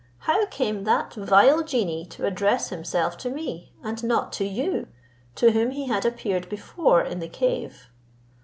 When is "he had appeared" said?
5.69-6.49